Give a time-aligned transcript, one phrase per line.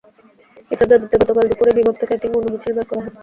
[0.71, 3.13] এসব দাবিতে গতকাল দুপুরে বিভাগ থেকে একটি মৌন মিছিল বের করা হয়।